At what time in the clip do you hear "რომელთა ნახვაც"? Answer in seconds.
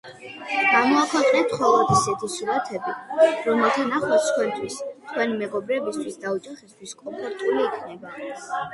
3.49-4.27